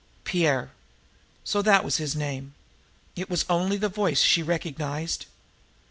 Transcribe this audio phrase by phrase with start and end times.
[0.23, 0.71] Pierre!
[1.43, 2.55] So that was his name!
[3.15, 5.27] It was only the voice she recognized.